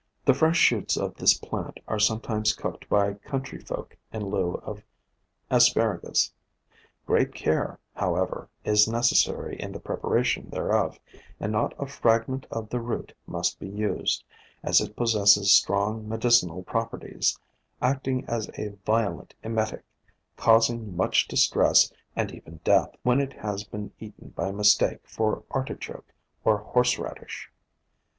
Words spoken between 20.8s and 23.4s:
much distress, and even death, when it